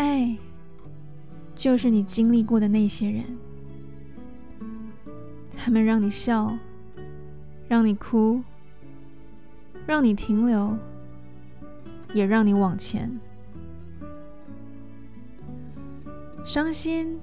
[0.00, 0.34] 爱
[1.54, 3.22] 就是你经历过的那些人，
[5.54, 6.56] 他们让你笑，
[7.68, 8.42] 让你哭，
[9.86, 10.74] 让你停留，
[12.14, 13.10] 也让你往前。
[16.46, 17.20] 伤心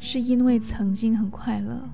[0.00, 1.88] 是因为曾经很快乐，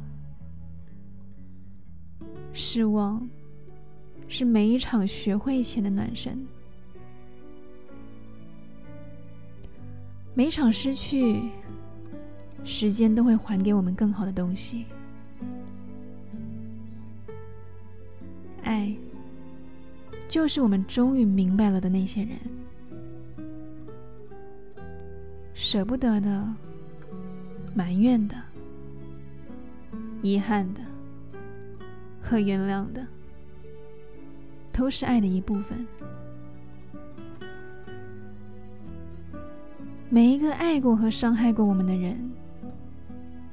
[2.54, 3.28] 失望
[4.28, 6.46] 是每一场学会前的暖身。
[10.34, 11.50] 每场失去，
[12.64, 14.86] 时间都会还给我们更好的东西。
[18.62, 18.94] 爱，
[20.28, 22.38] 就是我们终于明白了的那些人，
[25.52, 26.48] 舍不得的、
[27.74, 28.34] 埋怨的、
[30.22, 30.80] 遗憾的
[32.22, 33.06] 和原谅的，
[34.72, 35.86] 都是爱的一部分。
[40.14, 42.30] 每一个爱过和伤害过我们的人，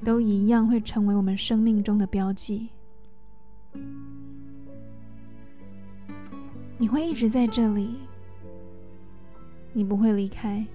[0.03, 2.67] 都一样会成为我们生命中的标记。
[6.77, 7.95] 你会一直在这里，
[9.71, 10.67] 你不会离开。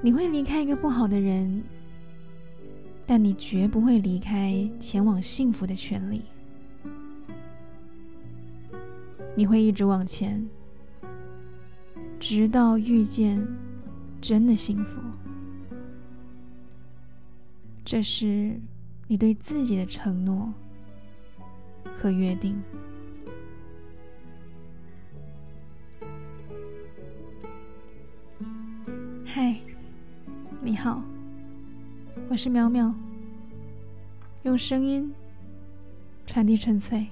[0.00, 1.62] 你会离开一个不好的人，
[3.04, 6.22] 但你绝不会离开前往幸福的权利。
[9.34, 10.48] 你会一直往前。
[12.22, 13.44] 直到遇见
[14.20, 15.00] 真的幸福，
[17.84, 18.60] 这是
[19.08, 20.54] 你对自己的承诺
[21.96, 22.56] 和约定。
[29.26, 29.56] 嗨，
[30.60, 31.02] 你好，
[32.28, 32.94] 我是苗苗，
[34.44, 35.12] 用声音
[36.24, 37.08] 传递纯粹。